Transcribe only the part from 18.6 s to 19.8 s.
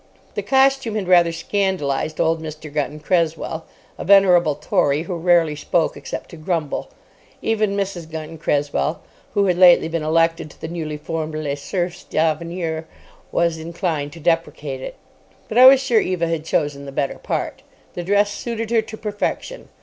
her to perfection.